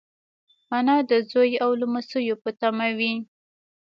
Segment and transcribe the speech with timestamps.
[0.77, 3.13] انا د زوی او لمسيو په تمه وي